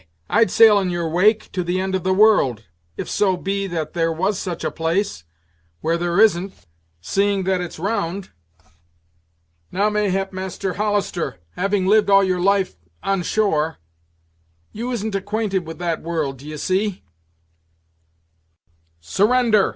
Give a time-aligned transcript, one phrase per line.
[0.31, 2.63] I'd sail in your wake, to the end of the world,
[2.97, 5.25] if so be that there was such a place,
[5.81, 6.65] where there isn't,
[7.01, 8.31] seeing that it's round.
[9.71, 13.77] Now mayhap, Master Hollister, having lived all your life on shore,
[14.71, 17.03] you isn't acquainted that the world, d'ye see."
[19.01, 19.69] "Surrender!"